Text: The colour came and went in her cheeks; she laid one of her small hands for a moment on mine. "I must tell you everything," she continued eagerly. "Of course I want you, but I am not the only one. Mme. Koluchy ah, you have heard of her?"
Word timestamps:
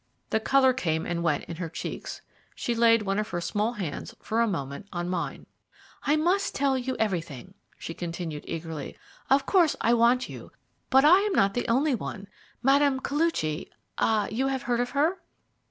The 0.31 0.39
colour 0.39 0.73
came 0.73 1.05
and 1.05 1.21
went 1.21 1.43
in 1.43 1.57
her 1.57 1.69
cheeks; 1.69 2.23
she 2.55 2.73
laid 2.73 3.03
one 3.03 3.19
of 3.19 3.27
her 3.29 3.39
small 3.39 3.73
hands 3.73 4.15
for 4.19 4.41
a 4.41 4.47
moment 4.47 4.87
on 4.91 5.07
mine. 5.07 5.45
"I 6.01 6.15
must 6.15 6.55
tell 6.55 6.75
you 6.75 6.95
everything," 6.97 7.53
she 7.77 7.93
continued 7.93 8.43
eagerly. 8.47 8.97
"Of 9.29 9.45
course 9.45 9.75
I 9.79 9.93
want 9.93 10.27
you, 10.27 10.51
but 10.89 11.05
I 11.05 11.19
am 11.19 11.33
not 11.33 11.53
the 11.53 11.67
only 11.67 11.93
one. 11.93 12.25
Mme. 12.63 12.97
Koluchy 13.01 13.69
ah, 13.99 14.27
you 14.31 14.47
have 14.47 14.63
heard 14.63 14.79
of 14.79 14.89
her?" 14.89 15.19